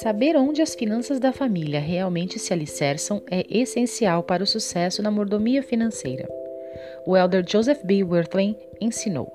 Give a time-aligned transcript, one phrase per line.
[0.00, 5.10] Saber onde as finanças da família realmente se alicerçam é essencial para o sucesso na
[5.10, 6.26] mordomia financeira.
[7.06, 8.02] O elder Joseph B.
[8.02, 9.30] Wirthlin ensinou: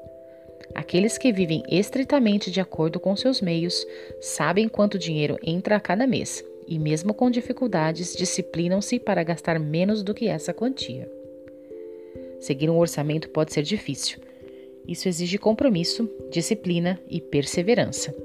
[0.73, 3.85] Aqueles que vivem estritamente de acordo com seus meios
[4.20, 10.02] sabem quanto dinheiro entra a cada mês e, mesmo com dificuldades, disciplinam-se para gastar menos
[10.02, 11.07] do que essa quantia.
[12.39, 14.17] Seguir um orçamento pode ser difícil.
[14.88, 18.16] Isso exige compromisso, disciplina e perseverança.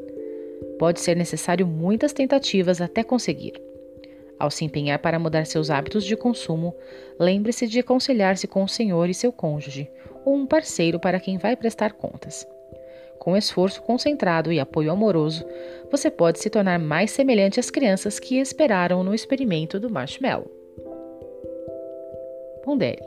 [0.80, 3.52] Pode ser necessário muitas tentativas até conseguir.
[4.38, 6.74] Ao se empenhar para mudar seus hábitos de consumo,
[7.18, 9.90] lembre-se de aconselhar-se com o Senhor e seu cônjuge,
[10.24, 12.48] ou um parceiro para quem vai prestar contas.
[13.18, 15.44] Com esforço concentrado e apoio amoroso,
[15.90, 20.50] você pode se tornar mais semelhante às crianças que esperaram no experimento do marshmallow.
[22.64, 23.02] Pondere.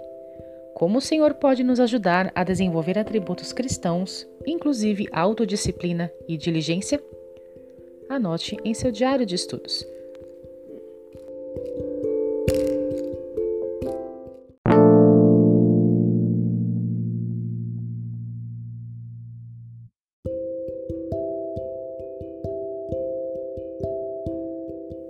[0.75, 7.01] Como o Senhor pode nos ajudar a desenvolver atributos cristãos, inclusive autodisciplina e diligência?
[8.13, 9.83] Anote em seu diário de estudos.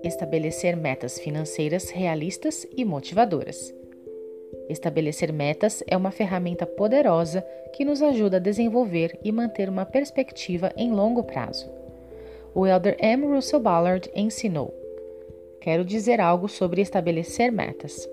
[0.02, 3.76] Estabelecer metas financeiras realistas e motivadoras.
[4.70, 7.42] Estabelecer metas é uma ferramenta poderosa
[7.73, 11.83] que nos ajuda a desenvolver e manter uma perspectiva em longo prazo.
[12.56, 13.26] O elder M.
[13.26, 14.73] Russell Ballard ensinou:
[15.59, 18.08] Quero dizer algo sobre estabelecer metas.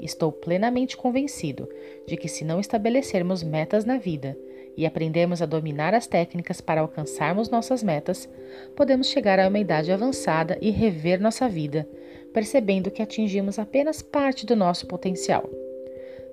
[0.00, 1.68] Estou plenamente convencido
[2.06, 4.36] de que, se não estabelecermos metas na vida
[4.76, 8.28] e aprendermos a dominar as técnicas para alcançarmos nossas metas,
[8.76, 11.88] podemos chegar a uma idade avançada e rever nossa vida,
[12.34, 15.48] percebendo que atingimos apenas parte do nosso potencial.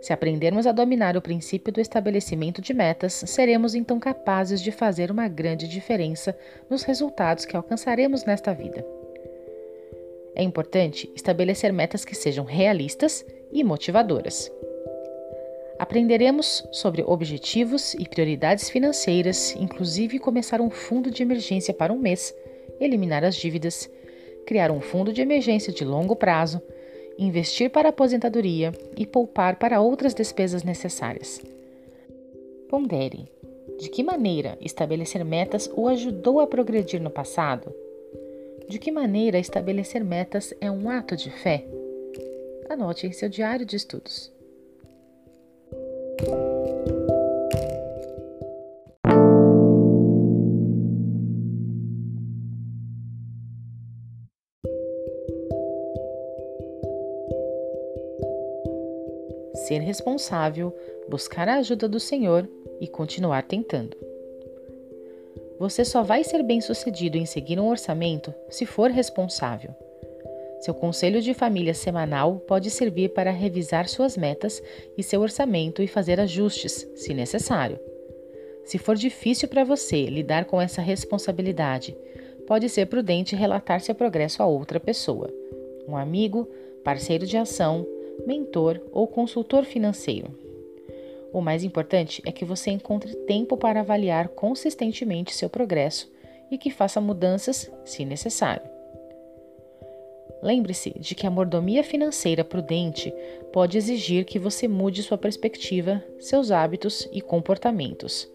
[0.03, 5.09] Se aprendermos a dominar o princípio do estabelecimento de metas, seremos então capazes de fazer
[5.09, 6.37] uma grande diferença
[6.69, 8.85] nos resultados que alcançaremos nesta vida.
[10.35, 14.52] É importante estabelecer metas que sejam realistas e motivadoras.
[15.80, 22.36] Aprenderemos sobre objetivos e prioridades financeiras, inclusive começar um fundo de emergência para um mês,
[22.77, 23.89] eliminar as dívidas,
[24.45, 26.61] criar um fundo de emergência de longo prazo,
[27.17, 31.41] investir para a aposentadoria e poupar para outras despesas necessárias.
[32.67, 33.29] Pondere:
[33.79, 37.73] de que maneira estabelecer metas o ajudou a progredir no passado?
[38.67, 41.65] De que maneira estabelecer metas é um ato de fé?
[42.69, 44.33] Anote em seu diário de estudos.
[59.65, 60.75] Ser responsável,
[61.09, 62.47] buscar a ajuda do Senhor
[62.79, 63.97] e continuar tentando.
[65.59, 69.73] Você só vai ser bem-sucedido em seguir um orçamento se for responsável.
[70.59, 74.61] Seu conselho de família semanal pode servir para revisar suas metas
[74.97, 77.80] e seu orçamento e fazer ajustes, se necessário.
[78.63, 81.95] Se for difícil para você lidar com essa responsabilidade,
[82.47, 85.30] pode ser prudente relatar seu progresso a outra pessoa,
[85.87, 86.47] um amigo,
[86.83, 87.85] parceiro de ação,
[88.25, 90.31] mentor ou consultor financeiro.
[91.33, 96.11] O mais importante é que você encontre tempo para avaliar consistentemente seu progresso
[96.51, 98.61] e que faça mudanças se necessário.
[100.41, 103.13] Lembre-se de que a mordomia financeira prudente
[103.51, 108.30] pode exigir que você mude sua perspectiva, seus hábitos e comportamentos.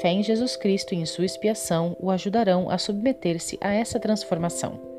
[0.00, 4.91] Fé em Jesus Cristo e em sua expiação o ajudarão a submeter-se a essa transformação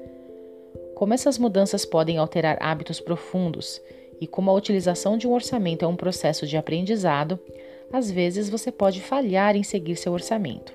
[1.03, 3.81] como essas mudanças podem alterar hábitos profundos
[4.21, 7.37] e como a utilização de um orçamento é um processo de aprendizado,
[7.91, 10.73] às vezes você pode falhar em seguir seu orçamento.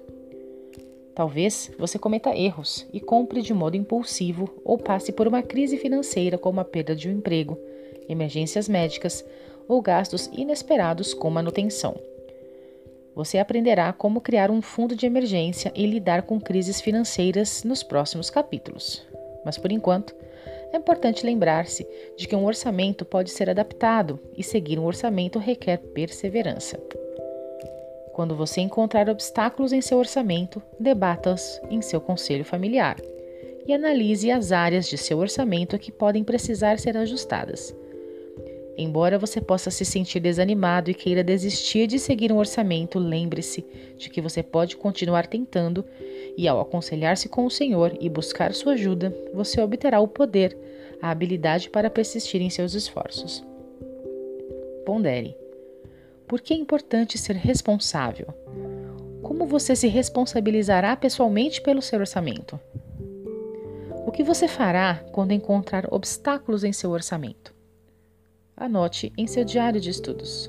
[1.14, 6.36] Talvez você cometa erros e compre de modo impulsivo ou passe por uma crise financeira
[6.36, 7.58] como a perda de um emprego,
[8.06, 9.24] emergências médicas
[9.66, 11.96] ou gastos inesperados com manutenção.
[13.14, 18.28] Você aprenderá como criar um fundo de emergência e lidar com crises financeiras nos próximos
[18.28, 19.08] capítulos
[19.48, 20.14] mas por enquanto,
[20.72, 21.86] é importante lembrar-se
[22.16, 26.78] de que um orçamento pode ser adaptado e seguir um orçamento requer perseverança.
[28.12, 32.96] Quando você encontrar obstáculos em seu orçamento, debata-os em seu conselho familiar
[33.66, 37.74] e analise as áreas de seu orçamento que podem precisar ser ajustadas.
[38.76, 43.64] Embora você possa se sentir desanimado e queira desistir de seguir um orçamento, lembre-se
[43.96, 45.84] de que você pode continuar tentando
[46.38, 50.56] e ao aconselhar-se com o Senhor e buscar sua ajuda, você obterá o poder,
[51.02, 53.44] a habilidade para persistir em seus esforços.
[54.86, 55.36] Pondere.
[56.28, 58.28] Por que é importante ser responsável?
[59.20, 62.58] Como você se responsabilizará pessoalmente pelo seu orçamento?
[64.06, 67.52] O que você fará quando encontrar obstáculos em seu orçamento?
[68.56, 70.48] Anote em seu diário de estudos.